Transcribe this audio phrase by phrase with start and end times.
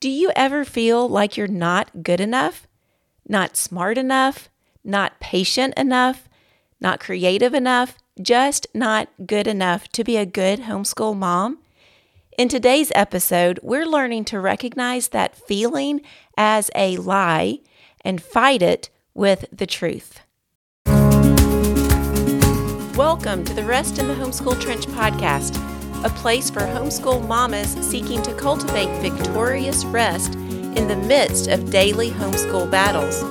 [0.00, 2.68] Do you ever feel like you're not good enough,
[3.28, 4.48] not smart enough,
[4.84, 6.28] not patient enough,
[6.80, 11.58] not creative enough, just not good enough to be a good homeschool mom?
[12.38, 16.02] In today's episode, we're learning to recognize that feeling
[16.36, 17.58] as a lie
[18.04, 20.20] and fight it with the truth.
[22.96, 28.22] Welcome to the Rest in the Homeschool Trench podcast a place for homeschool mamas seeking
[28.22, 33.22] to cultivate victorious rest in the midst of daily homeschool battles.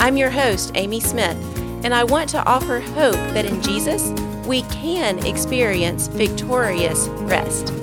[0.00, 1.36] I'm your host, Amy Smith,
[1.84, 4.08] and I want to offer hope that in Jesus
[4.46, 7.74] we can experience victorious rest.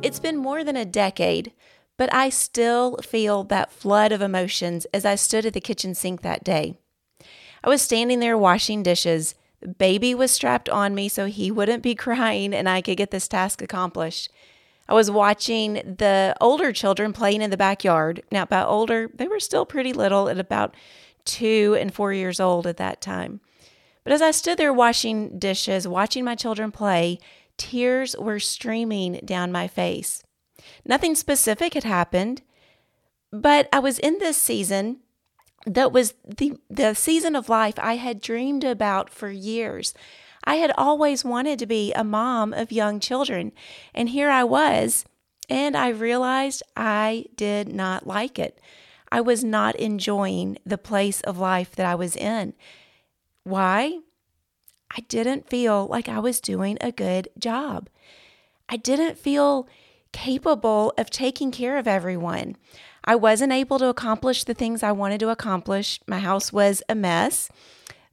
[0.00, 1.52] It's been more than a decade,
[1.96, 6.22] but I still feel that flood of emotions as I stood at the kitchen sink
[6.22, 6.78] that day.
[7.62, 9.34] I was standing there washing dishes.
[9.60, 13.10] The baby was strapped on me so he wouldn't be crying and I could get
[13.10, 14.30] this task accomplished.
[14.88, 18.22] I was watching the older children playing in the backyard.
[18.32, 20.74] Now, by older, they were still pretty little at about
[21.26, 23.40] two and four years old at that time.
[24.02, 27.18] But as I stood there washing dishes, watching my children play,
[27.58, 30.24] tears were streaming down my face.
[30.86, 32.40] Nothing specific had happened,
[33.30, 35.00] but I was in this season
[35.68, 39.94] that was the the season of life I had dreamed about for years.
[40.44, 43.52] I had always wanted to be a mom of young children,
[43.94, 45.04] and here I was,
[45.48, 48.60] and I realized I did not like it.
[49.10, 52.54] I was not enjoying the place of life that I was in.
[53.44, 54.00] Why?
[54.90, 57.88] I didn't feel like I was doing a good job.
[58.68, 59.68] I didn't feel
[60.12, 62.56] capable of taking care of everyone.
[63.08, 65.98] I wasn't able to accomplish the things I wanted to accomplish.
[66.06, 67.48] My house was a mess.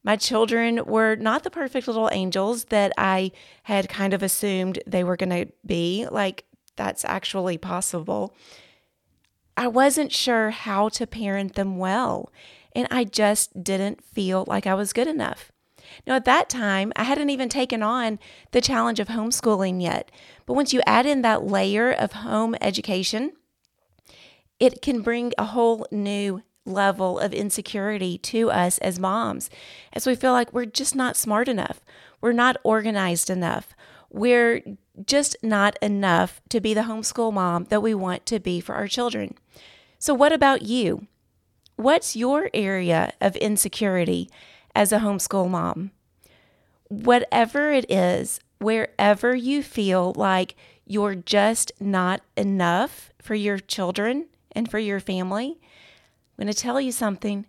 [0.02, 3.32] My children were not the perfect little angels that I
[3.64, 6.06] had kind of assumed they were going to be.
[6.10, 8.34] Like, that's actually possible.
[9.54, 12.32] I wasn't sure how to parent them well,
[12.74, 15.52] and I just didn't feel like I was good enough.
[16.06, 18.18] Now, at that time, I hadn't even taken on
[18.52, 20.10] the challenge of homeschooling yet.
[20.46, 23.32] But once you add in that layer of home education,
[24.58, 29.48] it can bring a whole new level of insecurity to us as moms
[29.92, 31.80] as we feel like we're just not smart enough.
[32.20, 33.74] We're not organized enough.
[34.10, 34.62] We're
[35.04, 38.88] just not enough to be the homeschool mom that we want to be for our
[38.88, 39.34] children.
[39.98, 41.06] So, what about you?
[41.76, 44.30] What's your area of insecurity
[44.74, 45.90] as a homeschool mom?
[46.88, 50.54] Whatever it is, wherever you feel like
[50.86, 55.58] you're just not enough for your children, and for your family,
[56.38, 57.46] I'm going to tell you something.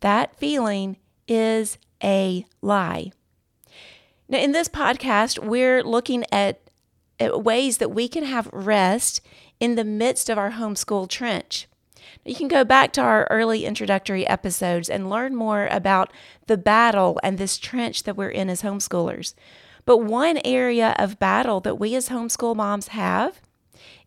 [0.00, 3.10] That feeling is a lie.
[4.28, 6.60] Now, in this podcast, we're looking at,
[7.18, 9.20] at ways that we can have rest
[9.58, 11.66] in the midst of our homeschool trench.
[12.24, 16.12] You can go back to our early introductory episodes and learn more about
[16.46, 19.34] the battle and this trench that we're in as homeschoolers.
[19.86, 23.40] But one area of battle that we as homeschool moms have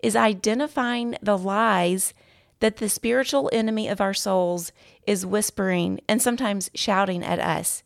[0.02, 2.14] is identifying the lies
[2.59, 4.72] that the spiritual enemy of our souls
[5.06, 7.84] is whispering and sometimes shouting at us.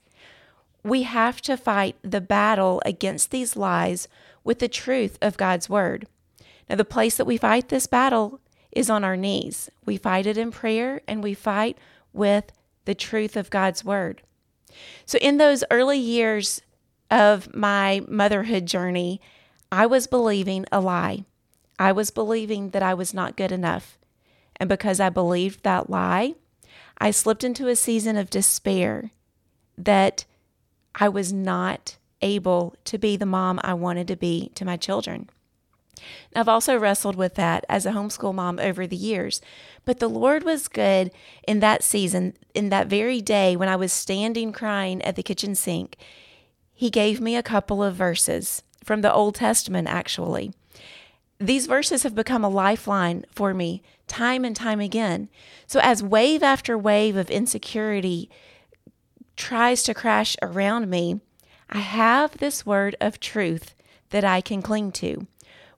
[0.83, 4.07] We have to fight the battle against these lies
[4.43, 6.07] with the truth of God's word.
[6.69, 8.39] Now, the place that we fight this battle
[8.71, 9.69] is on our knees.
[9.85, 11.77] We fight it in prayer and we fight
[12.13, 12.51] with
[12.85, 14.21] the truth of God's word.
[15.05, 16.61] So, in those early years
[17.11, 19.19] of my motherhood journey,
[19.71, 21.25] I was believing a lie.
[21.77, 23.97] I was believing that I was not good enough.
[24.61, 26.35] And because I believed that lie,
[26.99, 29.09] I slipped into a season of despair
[29.75, 30.25] that
[30.93, 35.31] I was not able to be the mom I wanted to be to my children.
[36.35, 39.41] I've also wrestled with that as a homeschool mom over the years.
[39.83, 41.09] But the Lord was good
[41.47, 45.55] in that season, in that very day when I was standing crying at the kitchen
[45.55, 45.97] sink.
[46.71, 50.53] He gave me a couple of verses from the Old Testament, actually.
[51.41, 55.27] These verses have become a lifeline for me time and time again.
[55.65, 58.29] So, as wave after wave of insecurity
[59.35, 61.19] tries to crash around me,
[61.67, 63.73] I have this word of truth
[64.11, 65.25] that I can cling to.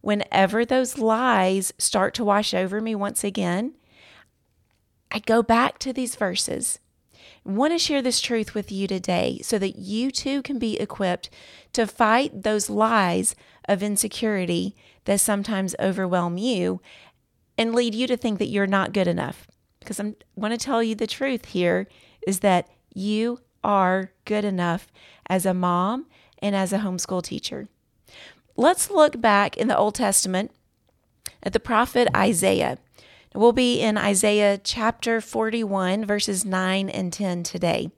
[0.01, 3.73] Whenever those lies start to wash over me once again,
[5.11, 6.79] I go back to these verses.
[7.45, 11.29] Want to share this truth with you today so that you too can be equipped
[11.73, 13.35] to fight those lies
[13.67, 14.75] of insecurity
[15.05, 16.81] that sometimes overwhelm you
[17.57, 19.47] and lead you to think that you're not good enough.
[19.79, 21.87] Because I want to tell you the truth here
[22.25, 24.87] is that you are good enough
[25.27, 26.05] as a mom
[26.39, 27.67] and as a homeschool teacher.
[28.55, 30.51] Let's look back in the Old Testament
[31.41, 32.77] at the prophet Isaiah.
[33.35, 37.89] We'll be in Isaiah chapter 41, verses 9 and 10 today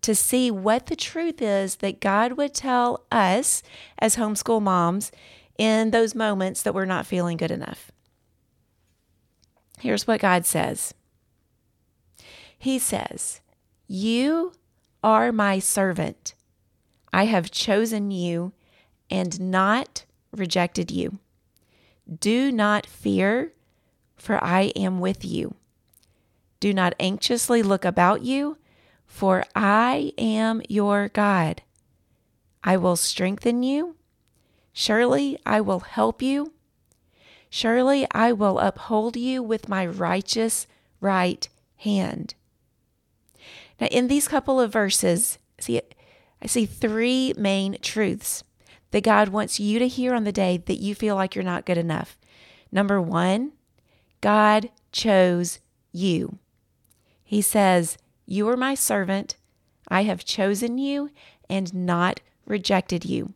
[0.00, 3.62] to see what the truth is that God would tell us
[3.98, 5.12] as homeschool moms
[5.58, 7.92] in those moments that we're not feeling good enough.
[9.78, 10.94] Here's what God says
[12.58, 13.42] He says,
[13.86, 14.52] You
[15.04, 16.34] are my servant.
[17.12, 18.52] I have chosen you
[19.10, 21.18] and not rejected you.
[22.18, 23.52] Do not fear,
[24.20, 25.54] for I am with you.
[26.60, 28.58] Do not anxiously look about you,
[29.06, 31.62] for I am your God.
[32.62, 33.96] I will strengthen you.
[34.72, 36.52] Surely I will help you.
[37.48, 40.66] Surely I will uphold you with my righteous
[41.00, 42.34] right hand.
[43.80, 45.80] Now, in these couple of verses, see,
[46.42, 48.44] I see three main truths
[48.90, 51.64] that God wants you to hear on the day that you feel like you're not
[51.64, 52.18] good enough.
[52.70, 53.52] Number one,
[54.20, 55.60] God chose
[55.92, 56.38] you.
[57.24, 59.36] He says, You are my servant.
[59.88, 61.10] I have chosen you
[61.48, 63.34] and not rejected you.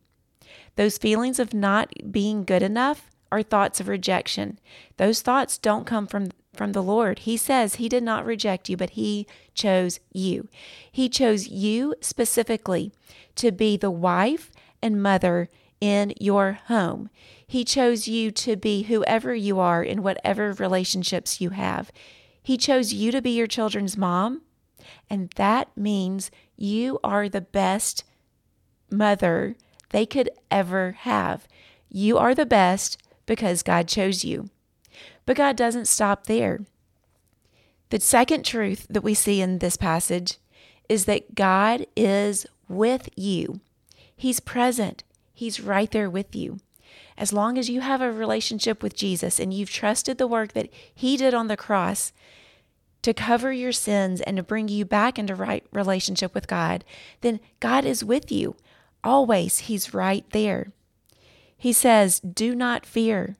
[0.76, 4.58] Those feelings of not being good enough are thoughts of rejection.
[4.96, 7.20] Those thoughts don't come from from the Lord.
[7.20, 10.48] He says he did not reject you, but he chose you.
[10.90, 12.92] He chose you specifically
[13.36, 14.50] to be the wife
[14.80, 15.48] and mother
[15.80, 17.10] in your home.
[17.46, 21.92] He chose you to be whoever you are in whatever relationships you have.
[22.42, 24.42] He chose you to be your children's mom,
[25.08, 28.04] and that means you are the best
[28.90, 29.56] mother
[29.90, 31.46] they could ever have.
[31.88, 34.50] You are the best because God chose you.
[35.26, 36.60] But God doesn't stop there.
[37.90, 40.38] The second truth that we see in this passage
[40.88, 43.60] is that God is with you.
[44.16, 46.60] He's present, He's right there with you.
[47.18, 50.70] As long as you have a relationship with Jesus and you've trusted the work that
[50.94, 52.12] He did on the cross
[53.02, 56.84] to cover your sins and to bring you back into right relationship with God,
[57.20, 58.56] then God is with you.
[59.02, 60.72] Always, He's right there.
[61.56, 63.36] He says, Do not fear,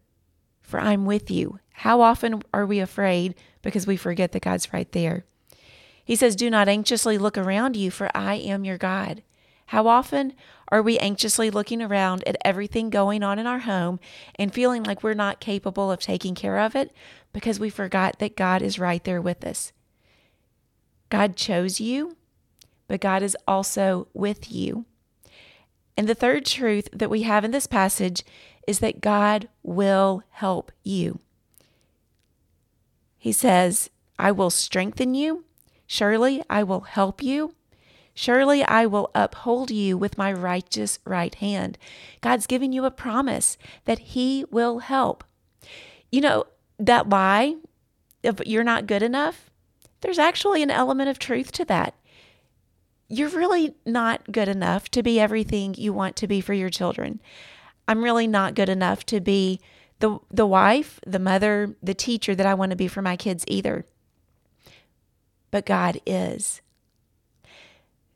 [0.62, 1.61] for I'm with you.
[1.79, 5.25] How often are we afraid because we forget that God's right there?
[6.05, 9.23] He says, Do not anxiously look around you, for I am your God.
[9.67, 10.35] How often
[10.69, 14.01] are we anxiously looking around at everything going on in our home
[14.37, 16.93] and feeling like we're not capable of taking care of it
[17.33, 19.73] because we forgot that God is right there with us?
[21.09, 22.17] God chose you,
[22.89, 24.85] but God is also with you.
[25.97, 28.25] And the third truth that we have in this passage
[28.67, 31.21] is that God will help you.
[33.17, 35.45] He says, I will strengthen you.
[35.87, 37.55] Surely I will help you.
[38.15, 41.77] Surely I will uphold you with my righteous right hand.
[42.21, 45.25] God's giving you a promise that He will help.
[46.13, 46.45] You know,
[46.79, 47.57] that lie,
[48.23, 49.51] if you're not good enough,
[50.01, 51.95] there's actually an element of truth to that.
[53.09, 57.21] You're really not good enough to be everything you want to be for your children.
[57.87, 59.61] I'm really not good enough to be
[60.01, 63.45] the the wife, the mother, the teacher that I want to be for my kids
[63.49, 63.85] either.
[65.51, 66.61] But God is.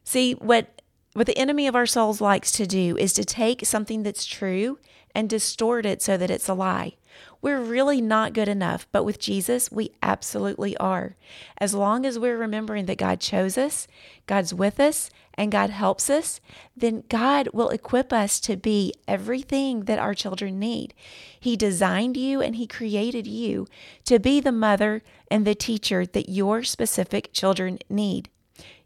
[0.08, 0.80] See, what
[1.12, 4.78] what the enemy of our souls likes to do is to take something that's true
[5.14, 6.94] and distort it so that it's a lie.
[7.42, 11.14] We're really not good enough, but with Jesus, we absolutely are.
[11.58, 13.86] As long as we're remembering that God chose us,
[14.26, 16.40] God's with us, and God helps us,
[16.74, 20.94] then God will equip us to be everything that our children need.
[21.38, 23.66] He designed you and He created you
[24.06, 28.30] to be the mother and the teacher that your specific children need.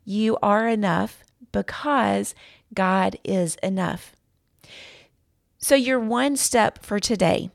[0.04, 2.34] You are enough because
[2.74, 4.16] God is enough.
[5.58, 7.50] So, your one step for today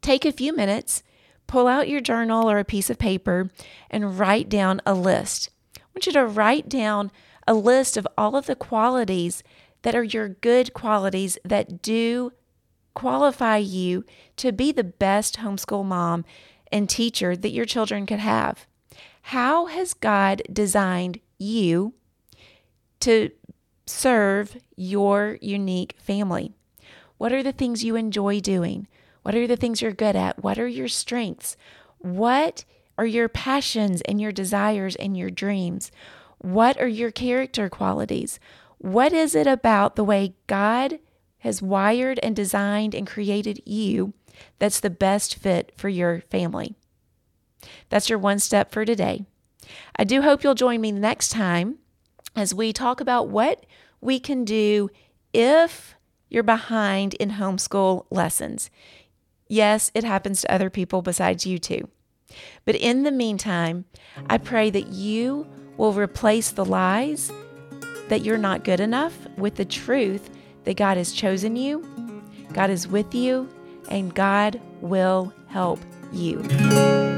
[0.00, 1.02] take a few minutes,
[1.46, 3.50] pull out your journal or a piece of paper,
[3.90, 5.50] and write down a list.
[5.76, 7.10] I want you to write down
[7.46, 9.42] a list of all of the qualities
[9.82, 12.32] that are your good qualities that do
[12.94, 14.04] qualify you
[14.36, 16.24] to be the best homeschool mom
[16.72, 18.66] and teacher that your children could have.
[19.22, 21.94] How has God designed you
[23.00, 23.30] to
[23.86, 26.52] serve your unique family?
[27.18, 28.86] What are the things you enjoy doing?
[29.22, 30.42] What are the things you're good at?
[30.42, 31.56] What are your strengths?
[31.98, 32.64] What
[32.96, 35.90] are your passions and your desires and your dreams?
[36.38, 38.40] What are your character qualities?
[38.78, 40.98] What is it about the way God
[41.38, 44.14] has wired and designed and created you
[44.58, 46.76] that's the best fit for your family?
[47.88, 49.24] That's your one step for today.
[49.96, 51.78] I do hope you'll join me next time
[52.34, 53.66] as we talk about what
[54.00, 54.90] we can do
[55.32, 55.94] if
[56.28, 58.70] you're behind in homeschool lessons.
[59.48, 61.88] Yes, it happens to other people besides you too.
[62.64, 63.84] But in the meantime,
[64.28, 67.32] I pray that you will replace the lies
[68.08, 70.30] that you're not good enough with the truth
[70.64, 71.86] that God has chosen you,
[72.52, 73.48] God is with you,
[73.88, 75.80] and God will help
[76.12, 77.09] you.